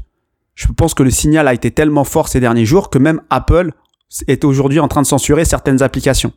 je 0.54 0.66
pense 0.68 0.94
que 0.94 1.02
le 1.02 1.10
signal 1.10 1.46
a 1.46 1.54
été 1.54 1.70
tellement 1.70 2.04
fort 2.04 2.28
ces 2.28 2.40
derniers 2.40 2.64
jours 2.64 2.90
que 2.90 2.98
même 2.98 3.20
Apple 3.30 3.72
est 4.26 4.44
aujourd'hui 4.44 4.80
en 4.80 4.88
train 4.88 5.02
de 5.02 5.06
censurer 5.06 5.44
certaines 5.44 5.82
applications. 5.82 6.32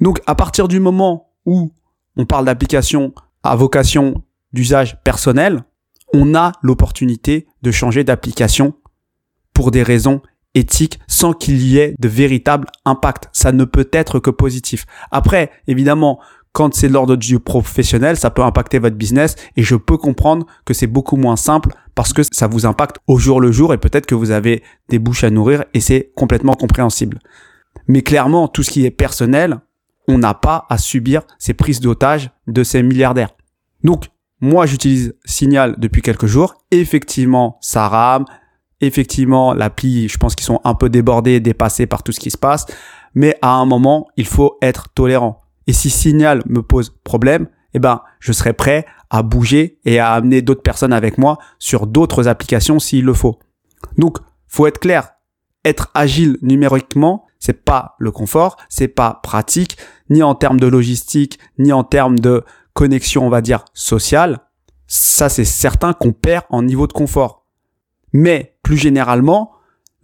Donc, 0.00 0.20
à 0.26 0.34
partir 0.34 0.68
du 0.68 0.80
moment 0.80 1.30
où 1.46 1.72
on 2.16 2.26
parle 2.26 2.44
d'applications 2.44 3.14
à 3.42 3.56
vocation 3.56 4.22
d'usage 4.52 5.02
personnel, 5.02 5.62
on 6.12 6.34
a 6.34 6.52
l'opportunité 6.62 7.46
de 7.62 7.70
changer 7.70 8.04
d'application 8.04 8.74
pour 9.52 9.70
des 9.70 9.82
raisons 9.82 10.22
éthiques 10.54 10.98
sans 11.06 11.32
qu'il 11.32 11.62
y 11.62 11.78
ait 11.78 11.94
de 11.98 12.08
véritable 12.08 12.66
impact. 12.84 13.28
Ça 13.32 13.52
ne 13.52 13.64
peut 13.64 13.88
être 13.92 14.18
que 14.18 14.30
positif. 14.30 14.86
Après, 15.10 15.50
évidemment, 15.66 16.20
quand 16.52 16.74
c'est 16.74 16.88
l'ordre 16.88 17.16
du 17.16 17.38
professionnel, 17.38 18.16
ça 18.16 18.30
peut 18.30 18.42
impacter 18.42 18.78
votre 18.78 18.96
business 18.96 19.36
et 19.56 19.62
je 19.62 19.76
peux 19.76 19.96
comprendre 19.96 20.46
que 20.64 20.74
c'est 20.74 20.86
beaucoup 20.86 21.16
moins 21.16 21.36
simple 21.36 21.70
parce 21.94 22.12
que 22.12 22.22
ça 22.32 22.46
vous 22.46 22.66
impacte 22.66 22.98
au 23.06 23.18
jour 23.18 23.40
le 23.40 23.52
jour 23.52 23.74
et 23.74 23.78
peut-être 23.78 24.06
que 24.06 24.14
vous 24.14 24.30
avez 24.30 24.62
des 24.88 24.98
bouches 24.98 25.24
à 25.24 25.30
nourrir 25.30 25.64
et 25.74 25.80
c'est 25.80 26.10
complètement 26.16 26.54
compréhensible. 26.54 27.18
Mais 27.86 28.02
clairement, 28.02 28.48
tout 28.48 28.62
ce 28.62 28.70
qui 28.70 28.84
est 28.84 28.90
personnel, 28.90 29.58
on 30.08 30.18
n'a 30.18 30.34
pas 30.34 30.66
à 30.68 30.78
subir 30.78 31.22
ces 31.38 31.54
prises 31.54 31.80
d'otages 31.80 32.30
de 32.46 32.64
ces 32.64 32.82
milliardaires. 32.82 33.30
Donc, 33.84 34.06
moi, 34.40 34.66
j'utilise 34.66 35.14
Signal 35.24 35.74
depuis 35.78 36.02
quelques 36.02 36.26
jours. 36.26 36.54
Effectivement, 36.70 37.58
ça 37.60 37.88
rame. 37.88 38.24
Effectivement, 38.80 39.52
l'appli, 39.52 40.08
je 40.08 40.16
pense 40.18 40.36
qu'ils 40.36 40.46
sont 40.46 40.60
un 40.64 40.74
peu 40.74 40.88
débordés, 40.88 41.40
dépassés 41.40 41.86
par 41.86 42.02
tout 42.02 42.12
ce 42.12 42.20
qui 42.20 42.30
se 42.30 42.38
passe. 42.38 42.66
Mais 43.14 43.36
à 43.42 43.54
un 43.54 43.64
moment, 43.64 44.06
il 44.16 44.26
faut 44.26 44.56
être 44.62 44.88
tolérant. 44.90 45.40
Et 45.66 45.72
si 45.72 45.90
Signal 45.90 46.42
me 46.46 46.62
pose 46.62 46.94
problème, 47.02 47.48
eh 47.74 47.78
ben, 47.80 48.02
je 48.20 48.32
serai 48.32 48.52
prêt 48.52 48.86
à 49.10 49.22
bouger 49.22 49.80
et 49.84 49.98
à 49.98 50.12
amener 50.12 50.40
d'autres 50.40 50.62
personnes 50.62 50.92
avec 50.92 51.18
moi 51.18 51.38
sur 51.58 51.86
d'autres 51.86 52.28
applications 52.28 52.78
s'il 52.78 53.04
le 53.04 53.14
faut. 53.14 53.38
Donc, 53.96 54.18
faut 54.46 54.66
être 54.66 54.78
clair. 54.78 55.10
Être 55.64 55.90
agile 55.94 56.38
numériquement, 56.42 57.26
c'est 57.38 57.64
pas 57.64 57.96
le 57.98 58.10
confort, 58.10 58.56
c'est 58.68 58.88
pas 58.88 59.20
pratique, 59.22 59.76
ni 60.10 60.22
en 60.22 60.34
termes 60.34 60.60
de 60.60 60.66
logistique, 60.66 61.38
ni 61.58 61.72
en 61.72 61.84
termes 61.84 62.18
de 62.18 62.44
connexion, 62.78 63.26
on 63.26 63.28
va 63.28 63.40
dire, 63.40 63.64
sociale, 63.74 64.38
ça 64.86 65.28
c'est 65.28 65.44
certain 65.44 65.92
qu'on 65.94 66.12
perd 66.12 66.44
en 66.48 66.62
niveau 66.62 66.86
de 66.86 66.92
confort. 66.92 67.44
Mais 68.12 68.56
plus 68.62 68.76
généralement, 68.76 69.50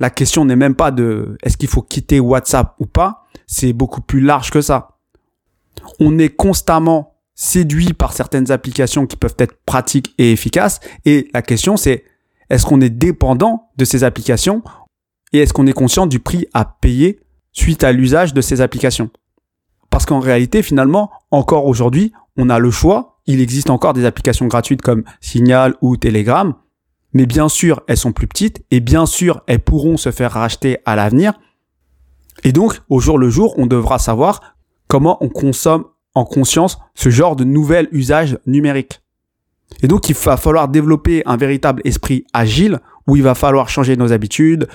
la 0.00 0.10
question 0.10 0.44
n'est 0.44 0.56
même 0.56 0.74
pas 0.74 0.90
de 0.90 1.38
est-ce 1.44 1.56
qu'il 1.56 1.68
faut 1.68 1.82
quitter 1.82 2.18
WhatsApp 2.18 2.74
ou 2.80 2.86
pas, 2.86 3.26
c'est 3.46 3.72
beaucoup 3.72 4.00
plus 4.00 4.20
large 4.20 4.50
que 4.50 4.60
ça. 4.60 4.98
On 6.00 6.18
est 6.18 6.34
constamment 6.34 7.14
séduit 7.36 7.92
par 7.92 8.12
certaines 8.12 8.50
applications 8.50 9.06
qui 9.06 9.14
peuvent 9.14 9.36
être 9.38 9.54
pratiques 9.64 10.12
et 10.18 10.32
efficaces 10.32 10.80
et 11.04 11.30
la 11.32 11.42
question 11.42 11.76
c'est 11.76 12.02
est-ce 12.50 12.66
qu'on 12.66 12.80
est 12.80 12.90
dépendant 12.90 13.70
de 13.76 13.84
ces 13.84 14.02
applications 14.02 14.64
et 15.32 15.38
est-ce 15.38 15.52
qu'on 15.52 15.68
est 15.68 15.72
conscient 15.72 16.08
du 16.08 16.18
prix 16.18 16.48
à 16.54 16.64
payer 16.64 17.20
suite 17.52 17.84
à 17.84 17.92
l'usage 17.92 18.34
de 18.34 18.40
ces 18.40 18.60
applications? 18.60 19.10
Parce 19.90 20.06
qu'en 20.06 20.18
réalité, 20.18 20.60
finalement, 20.60 21.12
encore 21.30 21.66
aujourd'hui, 21.66 22.12
on 22.36 22.50
a 22.50 22.58
le 22.58 22.70
choix. 22.70 23.20
Il 23.26 23.40
existe 23.40 23.70
encore 23.70 23.92
des 23.94 24.04
applications 24.04 24.46
gratuites 24.46 24.82
comme 24.82 25.04
Signal 25.20 25.74
ou 25.80 25.96
Telegram. 25.96 26.54
Mais 27.12 27.26
bien 27.26 27.48
sûr, 27.48 27.82
elles 27.86 27.96
sont 27.96 28.12
plus 28.12 28.26
petites 28.26 28.64
et 28.70 28.80
bien 28.80 29.06
sûr, 29.06 29.42
elles 29.46 29.62
pourront 29.62 29.96
se 29.96 30.10
faire 30.10 30.32
racheter 30.32 30.78
à 30.84 30.96
l'avenir. 30.96 31.34
Et 32.42 32.52
donc, 32.52 32.80
au 32.88 32.98
jour 33.00 33.18
le 33.18 33.30
jour, 33.30 33.54
on 33.56 33.66
devra 33.66 33.98
savoir 33.98 34.56
comment 34.88 35.22
on 35.22 35.28
consomme 35.28 35.84
en 36.14 36.24
conscience 36.24 36.78
ce 36.94 37.10
genre 37.10 37.36
de 37.36 37.44
nouvel 37.44 37.88
usage 37.92 38.38
numérique. 38.46 39.00
Et 39.82 39.88
donc, 39.88 40.08
il 40.08 40.14
va 40.14 40.36
falloir 40.36 40.68
développer 40.68 41.22
un 41.26 41.36
véritable 41.36 41.82
esprit 41.84 42.26
agile 42.32 42.80
où 43.06 43.16
il 43.16 43.22
va 43.22 43.34
falloir 43.34 43.68
changer 43.68 43.96
nos 43.96 44.12
habitudes, 44.12 44.68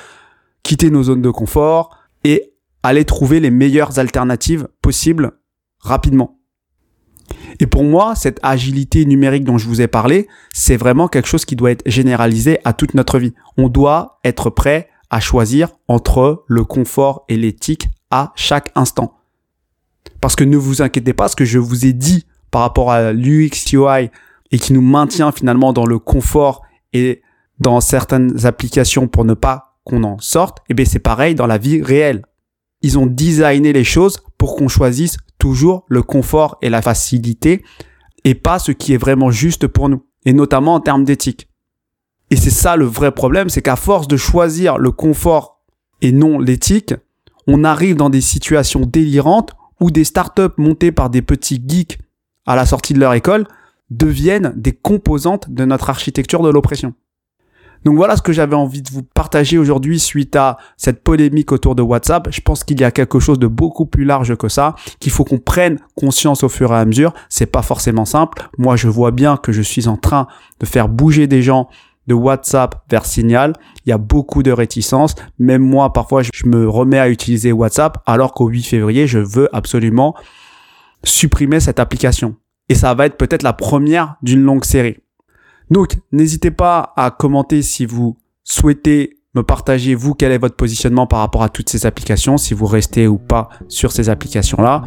quitter 0.63 0.89
nos 0.89 1.03
zones 1.03 1.21
de 1.21 1.29
confort 1.29 1.97
et 2.23 2.53
aller 2.83 3.05
trouver 3.05 3.39
les 3.39 3.51
meilleures 3.51 3.99
alternatives 3.99 4.67
possibles 4.81 5.33
rapidement. 5.79 6.38
Et 7.59 7.67
pour 7.67 7.83
moi, 7.83 8.15
cette 8.15 8.39
agilité 8.43 9.05
numérique 9.05 9.43
dont 9.43 9.57
je 9.57 9.67
vous 9.67 9.81
ai 9.81 9.88
parlé, 9.88 10.27
c'est 10.53 10.77
vraiment 10.77 11.07
quelque 11.07 11.27
chose 11.27 11.45
qui 11.45 11.55
doit 11.55 11.71
être 11.71 11.83
généralisé 11.86 12.59
à 12.63 12.74
toute 12.74 12.93
notre 12.93 13.19
vie. 13.19 13.33
On 13.57 13.67
doit 13.67 14.19
être 14.24 14.50
prêt 14.50 14.89
à 15.09 15.19
choisir 15.19 15.69
entre 15.88 16.43
le 16.48 16.63
confort 16.63 17.25
et 17.29 17.38
l'éthique 17.38 17.89
à 18.12 18.31
chaque 18.36 18.71
instant. 18.75 19.15
Parce 20.21 20.36
que 20.36 20.43
ne 20.43 20.57
vous 20.57 20.81
inquiétez 20.81 21.13
pas, 21.13 21.27
ce 21.27 21.36
que 21.36 21.45
je 21.45 21.59
vous 21.59 21.86
ai 21.86 21.93
dit 21.93 22.25
par 22.51 22.62
rapport 22.62 22.91
à 22.91 23.13
l'UX 23.13 23.71
UI 23.71 24.09
et 24.51 24.59
qui 24.59 24.74
nous 24.74 24.81
maintient 24.81 25.31
finalement 25.31 25.74
dans 25.74 25.86
le 25.86 26.00
confort 26.00 26.63
et 26.93 27.21
dans 27.59 27.81
certaines 27.81 28.45
applications 28.45 29.07
pour 29.07 29.25
ne 29.25 29.33
pas 29.33 29.77
qu'on 29.83 30.03
en 30.03 30.17
sorte, 30.19 30.59
eh 30.69 30.74
bien 30.74 30.86
c'est 30.86 31.00
pareil 31.00 31.36
dans 31.36 31.48
la 31.48 31.57
vie 31.57 31.81
réelle. 31.81 32.24
Ils 32.81 32.98
ont 32.98 33.05
designé 33.05 33.74
les 33.74 33.83
choses 33.83 34.19
pour 34.39 34.55
qu'on 34.55 34.67
choisisse 34.67 35.17
toujours 35.38 35.86
le 35.88 36.01
confort 36.01 36.58
et 36.63 36.69
la 36.69 36.81
facilité 36.81 37.63
et 38.24 38.34
pas 38.34 38.58
ce 38.58 38.72
qui 38.72 38.93
est 38.93 38.98
vraiment 38.98 39.29
juste 39.29 39.67
pour 39.67 39.89
nous, 39.89 40.03
et 40.25 40.34
notamment 40.34 40.74
en 40.74 40.79
termes 40.79 41.03
d'éthique. 41.03 41.48
Et 42.31 42.36
c'est 42.36 42.50
ça 42.50 42.75
le 42.75 42.86
vrai 42.86 43.12
problème, 43.12 43.50
c'est 43.50 43.62
qu'à 43.62 43.75
force 43.75 44.08
de 44.08 44.17
choisir 44.17 44.77
le 44.77 44.91
confort 44.91 45.62
et 46.01 46.12
non 46.12 46.39
l'éthique, 46.39 46.96
on 47.48 47.63
arrive 47.63 47.96
dans 47.96 48.10
des 48.10 48.22
situations 48.22 48.86
délirantes 48.86 49.51
où 49.79 49.91
des 49.91 50.03
startups 50.03 50.55
montées 50.58 50.91
par 50.91 51.10
des 51.10 51.22
petits 51.22 51.62
geeks 51.65 52.00
à 52.46 52.55
la 52.55 52.65
sortie 52.65 52.93
de 52.93 53.00
leur 53.00 53.13
école 53.13 53.46
deviennent 53.89 54.53
des 54.55 54.74
composantes 54.74 55.50
de 55.50 55.65
notre 55.65 55.89
architecture 55.89 56.43
de 56.43 56.50
l'oppression. 56.50 56.93
Donc 57.86 57.95
voilà 57.95 58.17
ce 58.17 58.21
que 58.21 58.33
j'avais 58.33 58.55
envie 58.55 58.81
de 58.81 58.89
vous 58.89 59.03
partager 59.03 59.57
aujourd'hui 59.57 60.00
suite 60.00 60.36
à 60.36 60.57
cette 60.77 61.03
polémique 61.03 61.51
autour 61.51 61.75
de 61.75 61.81
WhatsApp. 61.81 62.27
Je 62.31 62.41
pense 62.41 62.63
qu'il 62.63 62.79
y 62.79 62.83
a 62.83 62.91
quelque 62.91 63.19
chose 63.19 63.39
de 63.39 63.48
beaucoup 63.48 63.86
plus 63.86 64.05
large 64.05 64.36
que 64.36 64.50
ça, 64.50 64.75
qu'il 65.00 65.12
faut 65.12 65.24
qu'on 65.24 65.39
prenne 65.39 65.79
conscience 65.95 66.43
au 66.43 66.50
fur 66.50 66.74
et 66.74 66.77
à 66.77 66.86
mesure. 66.86 67.13
C'est 67.29 67.45
pas 67.45 67.62
forcément 67.62 68.05
simple. 68.05 68.50
Moi, 68.57 68.75
je 68.75 68.88
vois 68.88 69.12
bien 69.12 69.38
que 69.38 69.51
je 69.51 69.62
suis 69.62 69.88
en 69.88 69.98
train 69.98 70.27
de 70.59 70.65
faire 70.65 70.89
bouger 70.89 71.27
des 71.27 71.41
gens 71.41 71.69
de 72.07 72.13
WhatsApp 72.13 72.83
vers 72.89 73.05
Signal. 73.05 73.53
Il 73.86 73.89
y 73.89 73.93
a 73.93 73.98
beaucoup 73.98 74.43
de 74.43 74.51
réticences. 74.51 75.15
Même 75.38 75.62
moi, 75.62 75.93
parfois, 75.93 76.24
je 76.24 76.45
me 76.45 76.67
remets 76.67 77.00
à 77.00 77.07
utiliser 77.07 77.51
WhatsApp 77.51 78.00
alors 78.05 78.33
qu'au 78.33 78.48
8 78.48 78.63
février, 78.63 79.07
je 79.07 79.19
veux 79.19 79.48
absolument 79.55 80.15
supprimer 81.03 81.59
cette 81.59 81.79
application. 81.79 82.36
Et 82.67 82.75
ça 82.75 82.93
va 82.93 83.05
être 83.05 83.17
peut-être 83.17 83.43
la 83.43 83.53
première 83.53 84.15
d'une 84.21 84.41
longue 84.41 84.65
série. 84.65 84.98
Donc, 85.69 85.97
n'hésitez 86.11 86.51
pas 86.51 86.93
à 86.95 87.11
commenter 87.11 87.61
si 87.61 87.85
vous 87.85 88.17
souhaitez 88.43 89.17
me 89.35 89.43
partager, 89.43 89.93
vous, 89.93 90.15
quel 90.15 90.31
est 90.31 90.38
votre 90.38 90.55
positionnement 90.55 91.05
par 91.05 91.19
rapport 91.19 91.43
à 91.43 91.49
toutes 91.49 91.69
ces 91.69 91.85
applications, 91.85 92.38
si 92.38 92.53
vous 92.53 92.65
restez 92.65 93.07
ou 93.07 93.17
pas 93.17 93.49
sur 93.67 93.91
ces 93.91 94.09
applications-là. 94.09 94.83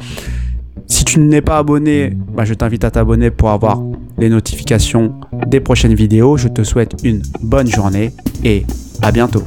Si 0.87 1.05
tu 1.05 1.21
n'es 1.21 1.43
pas 1.43 1.59
abonné, 1.59 2.11
bah, 2.35 2.45
je 2.45 2.55
t'invite 2.55 2.85
à 2.85 2.91
t'abonner 2.91 3.31
pour 3.31 3.51
avoir 3.51 3.81
les 4.19 4.29
notifications 4.29 5.15
des 5.47 5.61
prochaines 5.61 5.95
vidéos. 5.95 6.37
Je 6.37 6.49
te 6.49 6.65
souhaite 6.65 6.97
une 7.05 7.23
bonne 7.41 7.69
journée 7.69 8.13
et 8.43 8.67
à 9.01 9.13
bientôt. 9.13 9.43